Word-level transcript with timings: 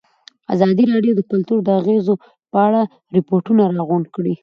ازادي 0.53 0.83
راډیو 0.93 1.13
د 1.17 1.21
کلتور 1.31 1.57
د 1.63 1.69
اغېزو 1.79 2.13
په 2.51 2.57
اړه 2.67 2.81
ریپوټونه 3.15 3.61
راغونډ 3.77 4.05
کړي. 4.15 4.33